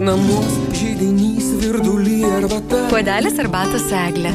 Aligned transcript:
Namus 0.00 0.54
žydinys 0.72 1.50
virdulį 1.60 2.22
arbata. 2.24 2.78
Puodelis 2.88 3.36
arbatos 3.42 3.84
eglė. 3.92 4.30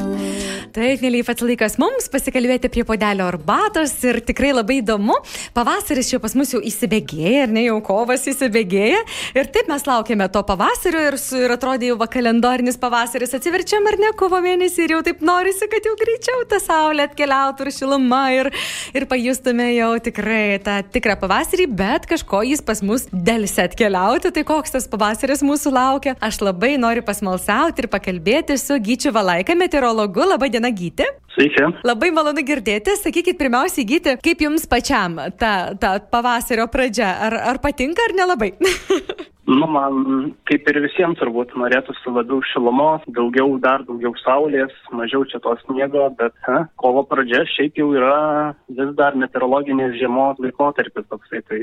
Taip, 0.75 0.99
mėlyje 0.99 1.23
pats 1.23 1.43
laikas 1.45 1.77
mums 1.79 2.09
pasikalbėti 2.11 2.67
prie 2.67 2.83
podelio 2.83 3.29
arbatos 3.31 3.93
ir 4.03 4.17
tikrai 4.27 4.49
labai 4.51 4.81
įdomu. 4.81 5.13
Pavasaris 5.55 6.09
čia 6.11 6.17
pas 6.19 6.33
mus 6.35 6.49
jau 6.51 6.59
įsibėgėja, 6.59 7.45
ar 7.45 7.53
ne 7.55 7.61
jau 7.63 7.77
kovas 7.85 8.25
įsibėgėja. 8.27 8.97
Ir 9.39 9.47
taip 9.55 9.69
mes 9.71 9.85
laukiame 9.87 10.27
to 10.33 10.41
pavasario 10.43 10.99
ir, 11.07 11.15
su, 11.21 11.39
ir 11.39 11.53
atrodė 11.55 11.93
jau 11.93 12.07
kalendorinis 12.11 12.75
pavasaris 12.81 13.37
atsiverčiam 13.37 13.87
ar 13.87 13.95
ne 14.01 14.09
kovo 14.19 14.41
mėnesį 14.43 14.83
ir 14.83 14.93
jau 14.97 14.99
taip 15.07 15.23
norisi, 15.23 15.69
kad 15.71 15.87
jau 15.87 15.93
greičiau 16.01 16.43
ta 16.51 16.59
saulė 16.59 17.07
atkeliautų 17.07 17.69
ir 17.69 17.71
šiluma 17.77 18.21
ir, 18.35 18.51
ir 18.91 19.07
pajustume 19.07 19.69
jau 19.77 19.93
tikrai 20.09 20.59
tą 20.67 20.81
tikrą 20.91 21.15
pavasarį, 21.23 21.69
bet 21.71 22.09
kažko 22.11 22.43
jis 22.49 22.65
pas 22.67 22.83
mus 22.83 23.07
dėlse 23.15 23.69
atkeliauti. 23.69 24.33
Tai 24.35 24.43
koks 24.51 24.75
tas 24.75 24.91
pavasaris 24.91 25.45
mūsų 25.47 25.71
laukia? 25.79 26.17
Aš 26.19 26.43
labai 26.43 26.75
noriu 26.83 27.07
pasmalsauti 27.07 27.85
ir 27.85 27.91
pakalbėti 27.95 28.59
su 28.59 28.75
Gyčiu 28.75 29.15
Valaika, 29.15 29.55
meteorologu. 29.55 30.27
Labadiena 30.35 30.64
diena, 30.65 30.71
Gyti. 30.71 31.05
Sveiki. 31.35 31.83
Labai 31.83 32.11
malonu 32.15 32.41
girdėti. 32.45 32.95
Sakykit, 32.97 33.37
pirmiausiai, 33.37 33.85
Gyti, 33.85 34.17
kaip 34.23 34.41
jums 34.41 34.65
pačiam 34.67 35.17
ta, 35.37 35.75
ta 35.75 35.99
pavasario 35.99 36.67
pradžia? 36.67 37.11
Ar, 37.27 37.33
ar 37.51 37.59
patinka, 37.59 38.01
ar 38.07 38.15
nelabai? 38.15 38.53
nu, 39.59 39.67
man, 39.67 40.31
kaip 40.47 40.67
ir 40.71 40.79
visiems, 40.85 41.19
turbūt 41.19 41.53
norėtųsi 41.59 42.13
labiau 42.15 42.39
šilumos, 42.53 43.03
daugiau, 43.17 43.57
dar 43.59 43.83
daugiau 43.85 44.15
saulės, 44.23 44.71
mažiau 44.95 45.25
čia 45.27 45.41
to 45.43 45.57
sniego, 45.65 46.07
bet 46.17 46.33
he, 46.47 46.63
kovo 46.81 47.03
pradžia 47.03 47.43
šiaip 47.51 47.77
jau 47.81 47.91
yra 47.97 48.55
vis 48.71 48.95
dar 48.95 49.19
meteorologinės 49.19 49.99
žiemos 49.99 50.39
laikotarpis 50.39 51.09
toksai. 51.11 51.43
Tai 51.45 51.61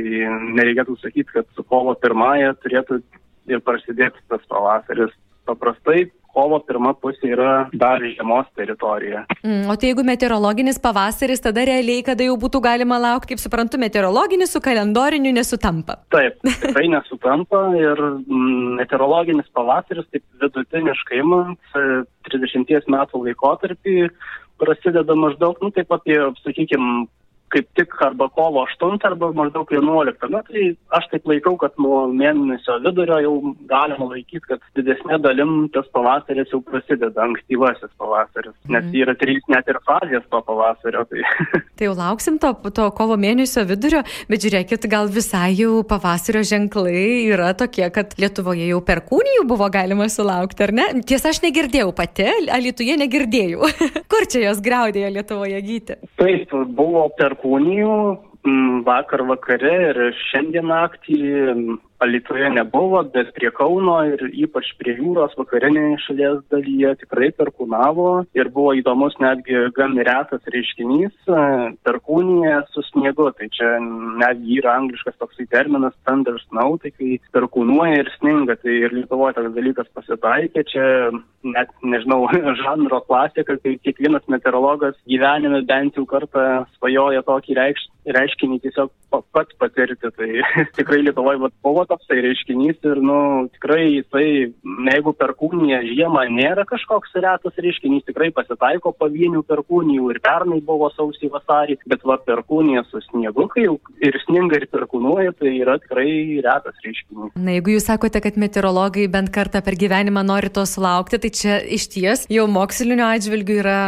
nereikėtų 0.61 1.01
sakyti, 1.01 1.31
kad 1.33 1.49
su 1.57 1.65
kovo 1.65 1.97
pirmąją 1.97 2.55
turėtų 2.63 3.03
ir 3.51 3.65
prasidėti 3.65 4.21
tas 4.31 4.45
pavasaris. 4.53 5.17
Paprastai 5.43 6.05
kovo 6.35 6.59
pirma 6.67 6.95
pusė 6.99 7.33
yra 7.35 7.53
dar 7.73 8.03
žiemos 8.03 8.49
teritorija. 8.59 9.25
Mm, 9.43 9.69
o 9.71 9.77
tai 9.77 9.91
jeigu 9.91 10.05
meteorologinis 10.07 10.81
pavasaris, 10.83 11.43
tada 11.45 11.65
realiai, 11.69 12.05
kada 12.07 12.27
jau 12.27 12.37
būtų 12.41 12.63
galima 12.65 12.99
laukti, 13.03 13.33
kaip 13.33 13.43
suprantu, 13.43 13.81
meteorologinis 13.83 14.55
su 14.55 14.63
kalendoriniu 14.65 15.35
nesutampa. 15.37 15.99
Taip, 16.15 16.41
tikrai 16.65 16.89
nesutampa 16.93 17.65
ir 17.79 18.03
mm, 18.03 18.79
meteorologinis 18.81 19.49
pavasaris, 19.57 20.09
taip 20.13 20.25
vidutiniškai 20.43 21.21
imant, 21.23 21.61
30 22.31 22.77
e, 22.79 22.85
metų 22.97 23.27
laikotarpį 23.27 23.99
prasideda 24.63 25.17
maždaug, 25.19 25.59
nu 25.63 25.73
taip 25.75 25.91
apie, 25.95 26.19
sakykime, 26.45 27.07
kaip 27.53 27.69
tik 27.79 27.95
arba 28.05 28.29
kovo 28.33 28.65
8 28.65 29.07
arba 29.07 29.31
maždaug 29.37 29.71
11. 29.73 30.29
Na 30.33 30.43
tai 30.47 30.65
aš 30.97 31.09
taip 31.13 31.29
laikau, 31.29 31.55
kad 31.61 31.77
nuo 31.83 32.05
mėnesio 32.13 32.79
vidurio 32.85 33.19
jau 33.25 33.35
galima 33.71 34.09
laikyti, 34.13 34.45
kad 34.49 34.63
didesnė 34.79 35.19
dalim 35.25 35.69
tas 35.75 35.89
pavasaris 35.95 36.53
jau 36.53 36.63
prasideda, 36.65 37.13
ankstyvasis 37.27 37.93
pavasaris, 38.01 38.55
nes 38.69 38.87
mm. 38.89 38.97
yra 39.05 39.17
trys 39.21 39.45
net 39.53 39.69
ir 39.71 39.79
fazės 39.87 40.27
to 40.33 40.43
pavasario. 40.49 41.05
Tai, 41.11 41.27
tai 41.79 41.89
jau 41.91 41.97
lauksim 41.99 42.39
to, 42.43 42.53
to 42.75 42.89
kovo 42.97 43.19
mėnesio 43.21 43.67
vidurio, 43.69 44.03
bet 44.33 44.47
žiūrėkit, 44.47 44.89
gal 44.93 45.11
visai 45.13 45.53
jau 45.59 45.83
pavasario 45.89 46.45
ženklai 46.47 47.29
yra 47.29 47.53
tokie, 47.59 47.85
kad 47.95 48.17
Lietuvoje 48.23 48.69
jau 48.71 48.81
perkūnijų 48.87 49.47
buvo 49.51 49.69
galima 49.73 50.09
sulaukti, 50.13 50.67
ar 50.67 50.75
ne? 50.77 50.89
Tiesa, 51.09 51.33
aš 51.33 51.43
negirdėjau 51.45 51.93
pati, 51.97 52.29
Alituje 52.53 52.95
negirdėjau. 53.01 53.69
Kur 54.13 54.27
čia 54.31 54.47
jos 54.47 54.61
graudėjo 54.65 55.11
Lietuvoje 55.17 55.61
gyti? 55.65 55.99
Taip, 56.21 56.53
buvo 56.77 57.07
perkūnijų 57.19 57.42
perkūnijų 57.43 57.95
mm, 58.47 58.85
vakar 58.87 59.23
vakare 59.27 59.73
ir 59.91 60.13
šiandien 60.31 60.67
naktį 60.71 61.79
Alitoje 62.03 62.49
nebuvo, 62.51 62.99
bet 63.15 63.29
prie 63.37 63.53
Kauno 63.55 64.01
ir 64.11 64.25
ypač 64.35 64.73
prie 64.75 64.97
jūros 64.97 65.37
vakarinėje 65.39 66.01
šalies 66.03 66.41
dalyje 66.51 66.97
tikrai 67.05 67.29
perkūnavo 67.31 68.25
ir 68.35 68.51
buvo 68.51 68.73
įdomus 68.75 69.15
netgi 69.23 69.71
gan 69.77 69.95
retas 69.95 70.43
reiškinys 70.51 71.15
e,- 71.31 71.45
perkūnija 71.87 72.65
su 72.75 72.83
sniegu. 72.89 73.31
Tai 73.39 73.47
čia 73.55 73.79
netgi 73.79 74.59
yra 74.59 74.75
angliškas 74.81 75.15
toksai 75.23 75.47
terminas 75.47 75.95
thunder 76.03 76.41
snow, 76.49 76.75
tai 76.83 76.91
kai 76.91 77.21
perkūnuoja 77.33 78.03
ir 78.03 78.11
sninga. 78.19 78.59
Tai 78.59 78.75
ir 78.83 78.91
Lietuvoje 78.99 79.39
toks 79.39 79.55
dalykas 79.55 79.87
pasitaikė. 79.95 80.67
Čia 80.67 80.89
net, 81.45 81.73
nežinau, 81.83 82.27
žanro 82.63 83.03
klasika, 83.07 83.59
kai 83.63 83.77
kiekvienas 83.83 84.27
meteorologas 84.33 84.99
gyvenime 85.09 85.63
bent 85.69 85.99
jau 85.99 86.07
kartą 86.09 86.65
svajoja 86.79 87.25
tokį 87.27 87.59
reikš, 87.59 87.89
reiškinį 88.17 88.59
tiesiog 88.65 88.91
pats 89.35 89.55
patirti. 89.61 90.11
Tai 90.17 90.29
tikrai 90.79 91.03
Lietuvoje 91.03 91.51
buvo 91.63 91.85
toksai 91.89 92.21
reiškinys 92.25 92.81
ir, 92.89 93.01
nu, 93.05 93.19
tikrai 93.57 93.85
jisai, 93.99 94.29
jeigu 94.89 95.15
perkūnija 95.19 95.83
žiemą 95.87 96.25
nėra 96.33 96.67
kažkoks 96.69 97.15
retas 97.23 97.59
reiškinys, 97.63 98.07
tikrai 98.09 98.33
pasitaiko 98.35 98.95
pavienių 98.99 99.45
perkūnijų 99.49 100.11
ir 100.15 100.23
pernai 100.25 100.61
buvo 100.65 100.91
sausį 100.97 101.33
vasarį, 101.33 101.79
bet 101.91 102.07
va 102.09 102.19
perkūnija 102.23 102.85
su 102.89 103.03
sniegu, 103.09 103.49
kai 103.53 103.67
jau 103.67 103.79
ir 104.03 104.19
sninga 104.27 104.61
ir 104.61 104.69
perkūnuoja, 104.73 105.35
tai 105.39 105.55
yra 105.59 105.79
tikrai 105.83 106.41
retas 106.45 106.79
reiškinys. 106.85 107.35
Na, 107.37 107.57
jeigu 107.57 107.77
jūs 107.77 107.89
sakote, 107.91 108.23
kad 108.25 108.39
meteorologai 108.41 109.09
bent 109.13 109.33
kartą 109.35 109.63
per 109.65 109.79
gyvenimą 109.79 110.25
nori 110.27 110.53
to 110.53 110.65
sulaukti, 110.69 111.21
tai 111.23 111.32
čia 111.35 111.59
iš 111.65 111.89
ties 111.93 112.27
jau 112.33 112.47
mokslinio 112.51 113.09
atžvilgių 113.17 113.59
yra 113.65 113.79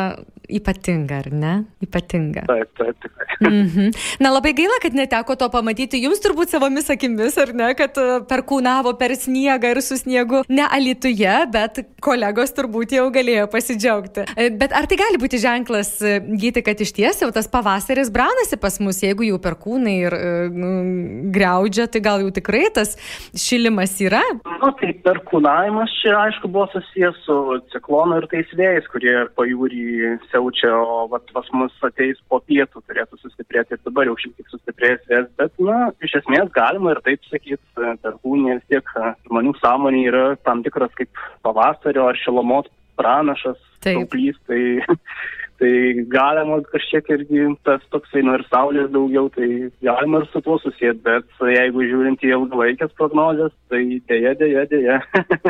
ypatinga, 0.49 1.23
ar 1.25 1.31
ne? 1.33 1.55
Ypatinga. 1.85 2.47
Taip, 2.51 2.71
taip, 2.79 2.97
tikrai. 3.03 3.25
-hmm. 3.41 3.91
Na 4.21 4.31
labai 4.31 4.53
gaila, 4.53 4.79
kad 4.83 4.95
neteko 4.95 5.37
to 5.37 5.49
pamatyti 5.51 6.01
jums 6.03 6.23
turbūt 6.25 6.53
savomis 6.53 6.91
akimis, 6.91 7.39
ar 7.39 7.53
ne, 7.55 7.71
kad 7.79 7.97
e, 7.99 8.21
perkūnavo 8.31 8.95
per 8.99 9.15
sniegą 9.19 9.75
ir 9.75 9.83
su 9.83 9.99
sniegu 9.99 10.43
ne 10.49 10.67
alituje, 10.71 11.35
bet 11.53 11.81
kolegos 12.05 12.55
turbūt 12.57 12.95
jau 12.97 13.07
galėjo 13.15 13.47
pasidžiaugti. 13.53 14.27
E, 14.37 14.51
bet 14.51 14.75
ar 14.77 14.89
tai 14.91 14.99
gali 15.01 15.21
būti 15.21 15.41
ženklas, 15.43 15.97
e, 16.03 16.19
gyti, 16.21 16.65
kad 16.67 16.81
iš 16.81 16.95
ties 16.97 17.23
jau 17.23 17.31
tas 17.35 17.49
pavasaris 17.51 18.13
braunasi 18.15 18.61
pas 18.61 18.79
mus, 18.81 19.03
jeigu 19.03 19.27
jau 19.29 19.39
perkūnai 19.43 19.97
ir 20.07 20.15
uh, 20.15 20.85
greudžia, 21.35 21.87
tai 21.91 22.01
gal 22.05 22.23
jau 22.23 22.31
tikrai 22.35 22.67
tas 22.75 22.95
šilimas 23.39 23.97
yra? 24.03 24.23
Na, 24.45 24.71
tai 24.81 24.93
perkūnavimas 25.05 25.93
čia 26.01 26.15
aišku 26.25 26.49
buvo 26.53 26.67
susijęs 26.73 27.21
su 27.27 27.37
ciklonu 27.73 28.21
ir 28.21 28.29
tais 28.33 28.51
vėjais, 28.57 28.87
kurie 28.93 29.15
pajūrį 29.39 29.85
siaučia, 30.35 30.73
o 30.75 31.05
vat, 31.13 31.31
pas 31.37 31.49
mus 31.55 31.75
ateis 31.87 32.19
po 32.29 32.41
pietų 32.43 32.83
turėtų 32.83 33.21
sustiprėti 33.23 33.77
ir 33.77 33.83
dabar 33.87 34.11
jau 34.11 34.17
šiek 34.21 34.35
tiek 34.39 34.51
sustiprės 34.51 35.05
vės, 35.11 35.31
bet, 35.39 35.55
na, 35.63 35.79
iš 36.03 36.19
esmės 36.21 36.51
galima 36.57 36.97
ir 36.97 37.03
taip 37.07 37.23
sakyti, 37.31 37.63
perkūnė 37.79 38.59
vis 38.59 38.67
tiek 38.75 38.95
žmonių 39.31 39.55
sąmonė 39.63 40.03
yra 40.11 40.25
tam 40.43 40.67
tikras 40.67 40.93
kaip 40.99 41.23
pavasario 41.47 42.11
ar 42.11 42.19
šilumos 42.19 42.69
pranašas, 42.99 43.59
tauplys, 43.87 44.37
tai 44.49 44.61
Tai 45.55 45.71
galima 46.11 46.59
kažkiek 46.67 47.07
irgi 47.15 47.45
tas 47.67 47.83
toksai, 47.95 48.25
nu 48.27 48.35
ir 48.35 48.43
saulės 48.51 48.89
daugiau, 48.91 49.29
tai 49.37 49.71
galima 49.87 50.21
ir 50.23 50.27
su 50.33 50.43
tuo 50.43 50.57
susijęti, 50.59 51.03
bet 51.07 51.45
jeigu 51.55 51.87
žiūrint 51.93 52.25
į 52.27 52.33
ilgalaikės 52.35 52.95
prognozes, 52.99 53.55
tai 53.71 53.85
dėja, 54.11 54.35
dėja, 54.41 54.65
dėja. 54.73 54.99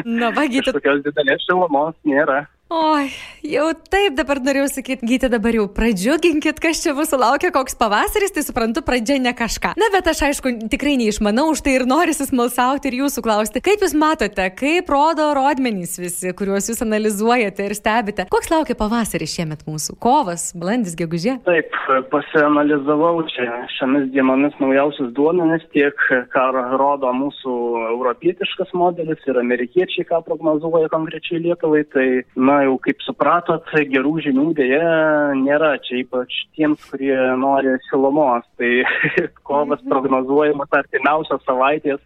Na, 0.05 0.29
vagyti. 0.37 0.75
Tokios 0.77 1.01
didelės 1.07 1.47
šilumos 1.49 1.97
nėra. 2.05 2.43
Oi, 2.75 3.07
jau 3.47 3.69
taip 3.93 4.17
dabar 4.19 4.41
norėjau 4.43 4.67
sakyti, 4.73 5.07
gyti 5.07 5.29
dabar 5.31 5.55
jau 5.55 5.69
pradžiuginkit, 5.71 6.59
kas 6.63 6.81
čia 6.83 6.91
mūsų 6.97 7.21
laukia, 7.21 7.53
koks 7.55 7.77
pavasaris, 7.79 8.33
tai 8.35 8.43
suprantu, 8.43 8.83
pradžia 8.83 9.21
ne 9.23 9.31
kažką. 9.37 9.77
Na, 9.79 9.91
bet 9.95 10.09
aš 10.11 10.25
aišku 10.27 10.51
tikrai 10.73 10.97
neišmanau, 10.99 11.45
už 11.53 11.63
tai 11.63 11.77
ir 11.79 11.85
noriu 11.87 12.17
smalsauti 12.17 12.91
ir 12.91 12.97
jūsų 13.05 13.23
klausti. 13.23 13.63
Kaip 13.63 13.85
jūs 13.85 13.95
matote, 13.95 14.49
kaip 14.59 14.91
rodo 14.91 15.29
rodmenys 15.39 15.95
visi, 16.03 16.33
kuriuos 16.35 16.67
jūs 16.73 16.83
analizuojate 16.83 17.69
ir 17.69 17.77
stebite? 17.79 18.27
Koks 18.35 18.51
laukia 18.51 18.75
pavasaris 18.81 19.37
šiemet 19.37 19.63
mūsų? 19.69 19.95
Kovas, 20.03 20.49
balandis, 20.59 20.99
gegužė? 20.99 21.37
Taip, 21.47 21.79
pasianalizavau 22.11 23.23
čia 23.31 23.61
šiomis 23.77 24.11
dienomis 24.17 24.59
naujausius 24.59 25.15
duomenis, 25.15 25.63
tiek 25.77 25.95
ką 26.35 26.49
rodo 26.75 27.15
mūsų 27.23 27.55
europietiškas 27.93 28.75
modelis 28.75 29.23
ir 29.31 29.39
amerikiečiai, 29.45 30.09
ką 30.11 30.25
prognozuoja 30.27 30.91
konkrečiai 30.91 31.45
Lietuvai. 31.47 31.87
Tai, 31.95 32.09
na 32.35 32.64
jau 32.65 32.77
kaip 32.85 33.03
supratot, 33.05 33.71
gerų 33.93 34.15
žinių 34.27 34.47
dėja 34.59 34.91
nėra, 35.39 35.75
čia 35.85 36.01
ypač 36.03 36.41
tiems, 36.57 36.83
kurie 36.91 37.17
nori 37.41 37.77
šilumos. 37.89 38.47
Tai 38.61 38.73
kovas 39.49 39.81
mhm. 39.83 39.91
prognozuojamas 39.93 40.79
artimiausios 40.81 41.45
savaitės 41.49 42.03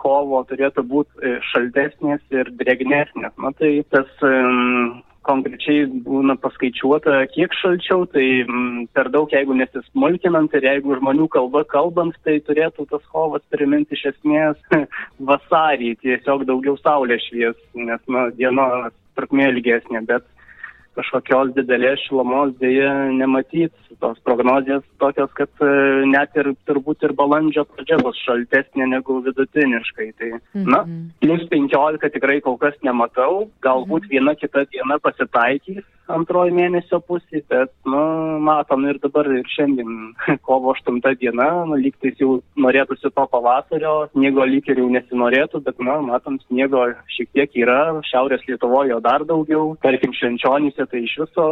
kovo 0.00 0.42
turėtų 0.50 0.86
būti 0.94 1.36
šaltesnės 1.52 2.24
ir 2.34 2.52
drėgnesnės. 2.60 3.36
Na 3.40 3.54
tai 3.58 3.78
tas 3.92 4.10
konkrečiai 5.26 5.84
būna 6.04 6.36
paskaičiuota, 6.40 7.20
kiek 7.34 7.52
šalčiau, 7.60 8.06
tai 8.10 8.26
per 8.96 9.10
daug, 9.12 9.30
jeigu 9.32 9.56
nesismulkinant 9.58 10.54
ir 10.56 10.66
jeigu 10.66 10.96
žmonių 11.00 11.28
kalba 11.32 11.62
kalbant, 11.68 12.16
tai 12.24 12.38
turėtų 12.46 12.88
tas 12.90 13.04
kovas 13.12 13.44
priminti 13.52 13.98
iš 13.98 14.10
esmės 14.14 14.60
vasarį, 15.30 15.94
tiesiog 16.04 16.46
daugiau 16.48 16.78
saulės 16.80 17.26
švies, 17.28 17.58
nes 17.76 18.02
na, 18.08 18.28
diena 18.38 18.66
trukmė 19.20 19.50
ilgesnė, 19.52 20.02
bet 20.08 20.26
kažkokios 20.98 21.52
didelės 21.56 22.02
šilumos 22.06 22.54
dėja 22.60 22.90
nematyti. 23.14 23.72
Tos 24.00 24.16
prognozijas 24.24 24.84
tokios, 25.02 25.30
kad 25.36 25.50
e, 25.60 25.70
net 26.08 26.36
ir 26.40 26.52
turbūt 26.68 27.04
ir 27.04 27.12
balandžio 27.18 27.66
pradžia 27.68 27.98
bus 28.00 28.16
šaltesnė 28.24 28.88
negu 28.88 29.18
vidutiniškai. 29.26 30.08
Tai, 30.20 30.30
na, 30.56 30.82
plus 31.20 31.44
15 31.52 32.14
tikrai 32.16 32.40
kol 32.44 32.56
kas 32.62 32.78
nematau, 32.86 33.50
galbūt 33.66 34.08
viena 34.12 34.36
kita 34.38 34.64
diena 34.72 34.96
pasitaikys 35.04 35.84
antroji 36.14 36.54
mėnesio 36.54 37.00
pusė, 37.06 37.42
bet, 37.50 37.72
nu, 37.88 38.00
matom 38.44 38.84
ir 38.88 38.98
dabar 39.02 39.28
ir 39.30 39.46
šiandien 39.54 40.12
kovo 40.46 40.74
8 40.74 41.00
diena, 41.20 41.48
nu, 41.68 41.78
lygtais 41.80 42.18
jau 42.20 42.38
norėtųsi 42.60 43.10
to 43.14 43.26
pavasario, 43.32 43.94
sniego 44.14 44.46
lyg 44.48 44.68
ir 44.70 44.82
jau 44.82 44.88
nesinorėtų, 44.96 45.62
bet, 45.66 45.80
na, 45.86 45.98
matom, 46.04 46.40
sniego 46.48 46.86
šiek 47.16 47.30
tiek 47.36 47.58
yra, 47.64 47.80
šiaurės 48.10 48.46
Lietuvoje 48.48 48.98
dar 49.04 49.24
daugiau, 49.28 49.74
tarkim, 49.84 50.14
švenčionyse 50.16 50.86
tai 50.90 51.04
iš 51.06 51.14
viso 51.22 51.46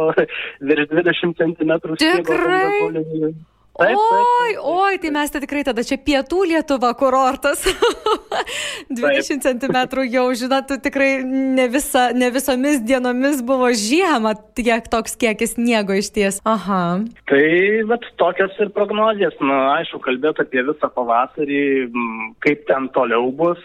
virš 0.67 0.89
20 0.91 1.39
cm. 1.39 1.71
Tikrai? 1.99 3.33
Taip, 3.79 3.95
taip, 3.95 4.29
oi, 4.43 4.55
oi, 4.59 4.97
tai 4.99 5.11
mes 5.15 5.31
tai 5.31 5.39
tikrai 5.43 5.63
tada 5.67 5.85
čia 5.87 5.95
pietų 6.01 6.43
Lietuva 6.51 6.91
kurortas. 6.99 7.63
20 8.89 9.43
cm 9.45 9.77
jau, 10.09 10.25
žinot, 10.35 10.71
tikrai 10.83 11.09
ne, 11.23 11.67
visa, 11.71 12.09
ne 12.15 12.29
visomis 12.33 12.81
dienomis 12.83 13.41
buvo 13.45 13.69
žiema, 13.75 14.33
tiek 14.57 14.87
toks 14.91 15.15
kiekis 15.19 15.55
sniego 15.55 15.95
iš 15.97 16.11
ties. 16.15 16.39
Aha. 16.49 16.81
Tai, 17.29 17.43
bet 17.91 18.07
tokios 18.21 18.55
ir 18.59 18.71
prognozijas, 18.75 19.37
na, 19.43 19.59
aišku, 19.77 20.01
kalbėti 20.05 20.43
apie 20.43 20.65
visą 20.67 20.89
pavasarį, 20.95 21.63
kaip 22.45 22.65
ten 22.69 22.89
toliau 22.95 23.29
bus, 23.35 23.61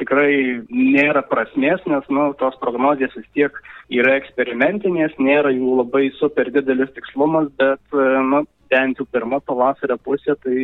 tikrai 0.00 0.60
nėra 0.68 1.24
prasmės, 1.30 1.84
nes, 1.90 2.04
nu, 2.12 2.30
tos 2.40 2.58
prognozijas 2.62 3.14
vis 3.18 3.30
tiek 3.36 3.62
yra 3.92 4.18
eksperimentinės, 4.20 5.16
nėra 5.22 5.52
jų 5.54 5.80
labai 5.82 6.08
super 6.18 6.50
didelis 6.52 6.92
tikslumas, 6.96 7.50
bet, 7.60 7.82
nu, 7.94 8.44
bent 8.70 9.00
jau 9.00 9.06
pirma 9.10 9.40
pavasario 9.44 9.96
pusė, 10.04 10.36
tai 10.44 10.58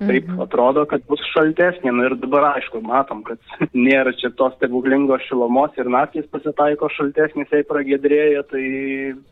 taip 0.00 0.28
mhm. 0.28 0.40
atrodo, 0.46 0.86
kad 0.90 1.04
bus 1.10 1.22
šaltesnė. 1.32 1.92
Nu, 1.92 2.06
ir 2.08 2.16
dabar 2.20 2.50
aišku, 2.54 2.82
matom, 2.84 3.22
kad 3.26 3.40
nėra 3.86 4.14
čia 4.20 4.32
tos 4.36 4.54
stebuklingos 4.58 5.24
šilumos 5.28 5.76
ir 5.80 5.90
naktys 5.92 6.28
pasitaiko 6.32 6.90
šaltesnės, 6.96 7.52
jei 7.52 7.66
pragėdrėja, 7.68 8.44
tai 8.50 8.64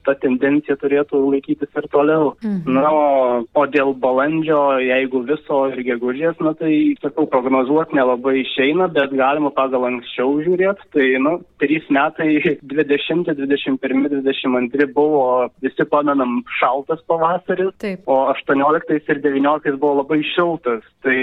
ta 0.07 0.17
tendencija 0.23 0.77
turėtų 0.81 1.21
laikytis 1.35 1.71
ir 1.81 1.89
toliau. 1.93 2.35
Mhm. 2.45 2.79
Na, 2.79 2.91
o, 2.91 3.43
o 3.45 3.67
dėl 3.71 3.95
balandžio, 4.01 4.61
jeigu 4.83 5.25
viso 5.29 5.61
ir 5.73 5.83
gegužės, 5.87 6.41
na 6.45 6.55
tai, 6.59 6.75
sakau, 7.03 7.27
prognozuoti 7.31 7.99
nelabai 7.99 8.39
išeina, 8.43 8.89
bet 8.95 9.15
galima 9.17 9.53
pagal 9.55 9.89
anksčiau 9.91 10.39
žiūrėti. 10.45 10.91
Tai, 10.95 11.07
nu, 11.25 11.37
trys 11.63 11.87
metai 11.95 12.59
20, 12.63 13.31
21, 13.39 14.09
22 14.13 14.89
buvo, 14.95 15.49
visi 15.65 15.87
pamenam, 15.91 16.41
šaltas 16.59 17.03
pavasaris. 17.11 17.73
Taip. 17.83 18.05
O 18.15 18.29
18 18.31 19.11
ir 19.11 19.23
19 19.23 19.79
buvo 19.83 19.99
labai 20.03 20.21
šiltas. 20.35 20.85
Tai 21.03 21.19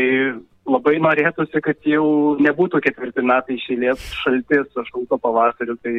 labai 0.69 0.97
norėtųsi, 1.01 1.61
kad 1.63 1.87
jau 1.87 2.37
nebūtų 2.41 2.81
ketvirti 2.85 3.23
metai 3.25 3.57
išėlės 3.57 4.03
šaltis, 4.21 4.69
šalto 4.89 5.17
pavasariu, 5.21 5.75
tai 5.81 5.93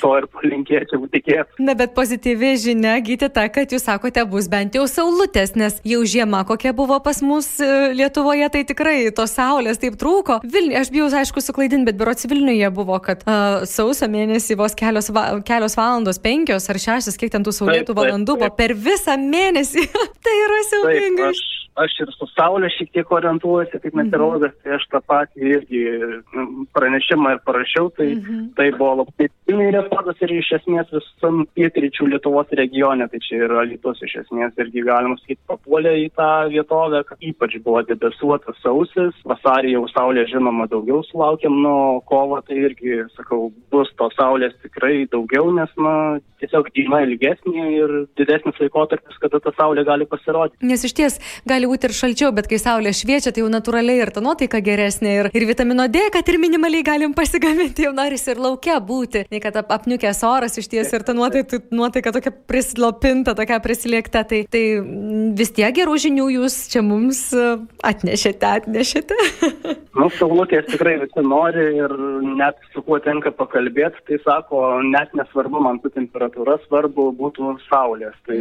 to 0.00 0.12
ir 0.20 0.26
palinkėčiau 0.32 1.08
tikėti. 1.12 1.58
Na, 1.64 1.74
bet 1.78 1.94
pozityvi 1.96 2.54
žinia, 2.62 2.96
gyti 3.04 3.28
ta, 3.32 3.46
kad 3.52 3.72
jūs 3.74 3.84
sakote, 3.88 4.24
bus 4.30 4.48
bent 4.50 4.78
jau 4.78 4.86
saulutės, 4.90 5.54
nes 5.58 5.78
jau 5.86 6.00
žiema 6.08 6.44
kokia 6.48 6.72
buvo 6.76 6.98
pas 7.04 7.20
mus 7.24 7.50
e, 7.60 7.92
Lietuvoje, 7.98 8.48
tai 8.54 8.64
tikrai 8.68 8.96
tos 9.14 9.36
saulės 9.36 9.80
taip 9.82 9.98
trūko. 10.00 10.40
Vilniuje, 10.46 10.80
aš 10.80 10.92
bijau, 10.94 11.10
aišku, 11.20 11.44
suklaidinti, 11.44 11.90
bet 11.90 12.00
berots 12.00 12.28
Vilniuje 12.28 12.72
buvo, 12.74 12.98
kad 13.04 13.24
uh, 13.28 13.66
sausio 13.68 14.08
mėnesį 14.10 14.58
vos 14.60 14.76
kelios, 14.78 15.12
va, 15.14 15.28
kelios 15.46 15.76
valandos, 15.78 16.20
penkios 16.22 16.68
ar 16.72 16.80
šešios, 16.80 17.20
kiek 17.20 17.32
ten 17.34 17.44
tų 17.46 17.54
saulėtų 17.60 17.90
taip, 17.90 17.94
taip, 17.94 18.02
valandų 18.02 18.40
buvo 18.40 18.50
per 18.56 18.74
visą 18.76 19.18
mėnesį. 19.20 19.88
tai 20.24 20.36
yra 20.46 20.64
siaubingai. 20.72 21.32
Aš 21.34 21.46
aš 21.84 21.94
ir 22.04 22.12
su 22.14 22.28
Saulė 22.32 22.70
šiek 22.74 22.90
tiek 22.96 23.12
orientuojuosi 23.18 23.80
kaip 23.82 23.96
meteorologas, 23.98 24.54
tai 24.62 24.76
aš 24.76 24.86
tą 24.92 25.00
patį 25.10 25.52
irgi 25.56 25.82
nu, 26.34 26.46
pranešimą 26.76 27.34
ir 27.36 27.42
parašiau, 27.46 27.90
tai 27.96 28.08
mm 28.14 28.22
-hmm. 28.22 28.44
tai 28.56 28.70
buvo 28.78 28.94
labai 29.02 29.28
pilnai 29.46 29.70
rekordas 29.76 30.22
ir 30.22 30.32
iš 30.38 30.52
esmės 30.58 30.90
visam 30.92 31.44
pietryčių 31.56 32.10
Lietuvos 32.12 32.50
regione, 32.60 33.08
tai 33.08 33.20
čia 33.26 33.42
yra 33.46 33.64
Lietuvos 33.70 34.02
iš 34.02 34.14
esmės 34.22 34.58
irgi 34.58 34.84
galima 34.90 35.16
sakyti 35.20 35.40
papuolė 35.50 35.94
į 36.04 36.08
tą 36.18 36.32
vietovę, 36.54 37.04
kad 37.08 37.18
ypač 37.30 37.58
buvo 37.64 37.82
debesuotas 37.82 38.56
sausis, 38.62 39.14
vasarį 39.24 39.76
jau 39.76 39.84
Saulė 39.94 40.26
žinoma 40.32 40.68
daugiau 40.68 41.02
sulaukėm, 41.10 41.62
nuo 41.62 42.00
kovo 42.10 42.40
tai 42.40 42.56
irgi, 42.68 43.04
sakau, 43.16 43.52
bus 43.70 43.92
to 43.98 44.10
Saulės 44.16 44.54
tikrai 44.62 45.06
daugiau, 45.12 45.50
nes, 45.54 45.70
na, 45.76 45.94
tiesiog 46.42 46.70
diena 46.76 47.00
ilgesnė 47.06 47.64
ir 47.74 47.94
didesnis 48.18 48.58
laikotarpis, 48.62 49.18
kada 49.22 49.40
ta 49.42 49.52
Saulė 49.56 49.84
gali 49.88 50.06
pasirodyti. 50.10 50.60
Nes 50.66 50.84
iš 50.86 50.94
ties 50.98 51.18
gali 51.48 51.67
būti 51.68 51.88
ir 51.88 51.96
šalčiau, 51.96 52.32
bet 52.36 52.48
kai 52.50 52.58
saulė 52.60 52.94
šviečia, 52.96 53.32
tai 53.32 53.44
jau 53.44 53.50
natūraliai 53.52 54.02
ir 54.02 54.12
ta 54.14 54.22
nuotaika 54.24 54.60
geresnė, 54.64 55.14
ir, 55.20 55.30
ir 55.36 55.46
vitamino 55.48 55.86
D, 55.92 56.08
kad 56.14 56.28
ir 56.28 56.40
minimaliai 56.40 56.86
galim 56.86 57.14
pasigaminti, 57.16 57.86
jau 57.86 57.94
norisi 57.96 58.32
ir 58.32 58.42
laukia 58.42 58.78
būti, 58.84 59.26
nei 59.32 59.42
kad 59.44 59.56
ap, 59.60 59.72
apniukęs 59.78 60.22
oras 60.28 60.58
iš 60.60 60.70
ties 60.72 60.92
ir 60.96 61.04
ta 61.06 61.14
nuotaika, 61.16 61.60
nuotaika 61.74 62.12
tokia 62.16 62.32
prislopinta, 62.32 63.36
tokia 63.38 63.60
prisiliekta, 63.64 64.24
tai, 64.28 64.42
tai 64.50 64.64
vis 65.38 65.52
tiek 65.56 65.74
gerų 65.76 65.98
žinių 66.04 66.28
jūs 66.38 66.58
čia 66.72 66.82
mums 66.86 67.20
e, 67.36 67.46
atnešėte, 67.86 68.52
atnešėte. 68.62 69.18
nu, 69.98 70.08
saulutės 70.18 70.68
tikrai 70.70 70.96
visi 71.02 71.24
nori 71.24 71.66
ir 71.78 71.94
net 72.38 72.58
su 72.72 72.82
kuo 72.86 73.00
tenka 73.04 73.32
pakalbėti, 73.36 74.02
tai 74.08 74.20
sako, 74.24 74.64
net 74.88 75.12
nesvarbu 75.18 75.62
man 75.64 75.80
su 75.82 75.92
temperatūra, 75.94 76.58
svarbu 76.66 77.10
būtų 77.18 77.56
saulės. 77.68 78.16
Tai 78.28 78.38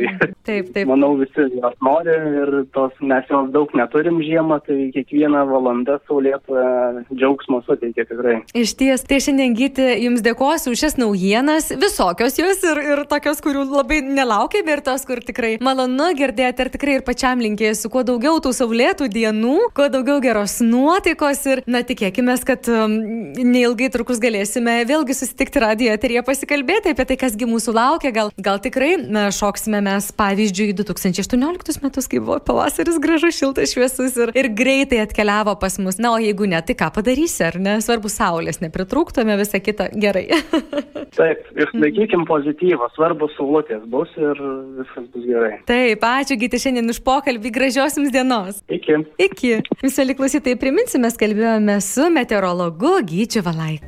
taip, 0.48 0.72
taip. 0.74 0.84
manau 0.92 1.14
visi 1.20 1.48
jos 1.58 1.78
nori 1.86 2.16
ir 2.44 2.54
tos 2.76 2.96
mes 3.08 3.28
jos 3.32 3.50
daug 3.54 3.72
neturim 3.78 4.20
žiemą, 4.24 4.60
tai 4.66 4.90
kiekviena 4.96 5.44
valanda 5.50 5.98
saulėta 6.08 7.04
džiaugsmo 7.12 7.62
suteikia 7.66 8.06
tikrai. 8.10 8.38
Iš 8.58 8.76
ties, 8.80 9.04
tai 9.08 9.20
šiandien 9.24 9.56
gyti 9.58 9.88
jums 10.04 10.24
dėkosiu 10.26 10.74
už 10.74 10.84
šias 10.84 10.98
naujienas, 11.00 11.70
visokios 11.80 12.38
jos 12.40 12.64
ir, 12.68 12.82
ir 12.94 13.04
tokios, 13.10 13.42
kurių 13.44 13.66
labai 13.72 14.02
nelaukėme 14.06 14.78
ir 14.78 14.84
tos, 14.86 15.06
kur 15.08 15.22
tikrai 15.26 15.56
malonu 15.64 16.12
girdėti 16.18 16.66
ir 16.66 16.72
tikrai 16.74 16.98
ir 17.00 17.06
pačiam 17.08 17.42
linkėsiu 17.44 17.92
kuo 17.94 18.04
daugiau 18.08 18.42
tų 18.44 18.54
saulėtų 18.58 19.10
dienų, 19.14 19.58
kuo 19.78 19.90
daugiau 19.94 20.20
geros 20.24 20.60
nuotaikos 20.66 21.44
ir, 21.52 21.64
na, 21.70 21.84
tikėkime, 21.88 22.36
kad 22.48 22.68
um, 22.72 22.98
neilgai 23.38 23.90
trukus 23.94 24.22
galėsime 24.24 24.80
vėlgi 24.88 25.16
susitikti 25.18 25.64
radijo 25.64 25.96
eterija 25.96 26.24
pasikalbėti 26.28 26.94
apie 26.94 27.08
tai, 27.10 27.18
kasgi 27.20 27.48
mūsų 27.50 27.74
laukia, 27.78 28.12
gal, 28.16 28.32
gal 28.38 28.62
tikrai 28.64 28.96
na, 29.02 29.28
šoksime 29.34 29.82
mes 29.86 30.10
pavyzdžiui 30.18 30.74
2018 30.78 31.84
metus, 31.84 32.10
kai 32.12 32.22
buvo 32.22 32.40
pavasaris 32.44 32.97
gražus, 33.04 33.38
šiltas, 33.38 33.74
šviesus 33.74 34.18
ir, 34.20 34.32
ir 34.38 34.50
greitai 34.56 35.02
atkeliavo 35.04 35.56
pas 35.62 35.78
mus. 35.82 36.00
Na, 36.02 36.14
o 36.16 36.22
jeigu 36.22 36.48
ne, 36.50 36.60
tai 36.66 36.76
ką 36.80 36.90
padarysi, 36.96 37.44
ar 37.48 37.60
ne? 37.62 37.78
Svarbu 37.84 38.12
saulės, 38.12 38.62
nepritrūktume, 38.64 39.38
visą 39.40 39.62
kitą 39.64 39.90
gerai. 39.96 40.26
Taip, 41.18 41.46
išlaikykim 41.58 42.26
pozityvą, 42.30 42.90
svarbu 42.96 43.30
saulutės 43.36 43.86
bus 43.92 44.12
ir 44.20 44.42
viskas 44.82 45.08
bus 45.14 45.28
gerai. 45.28 45.54
Taip, 45.70 46.04
ačiū 46.08 46.38
Gyti 46.38 46.62
šiandien 46.62 46.94
už 46.94 47.02
pokalbį, 47.06 47.54
gražios 47.54 47.98
jums 47.98 48.14
dienos. 48.14 48.62
Iki. 48.70 49.00
Iki. 49.30 49.54
Jūs, 49.84 49.98
mėly 50.02 50.18
klausytojai, 50.18 50.60
priminsime, 50.62 51.12
kalbėjome 51.20 51.80
su 51.84 52.10
meteorologu 52.14 52.98
Gyčiu 53.08 53.44
Valai. 53.46 53.80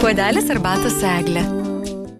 Puodelis 0.00 0.50
arbatos 0.54 1.02
eglė. 1.04 1.69